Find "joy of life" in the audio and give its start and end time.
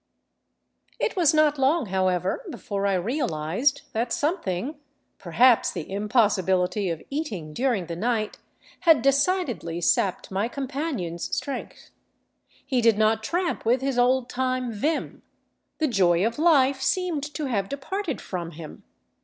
15.87-16.81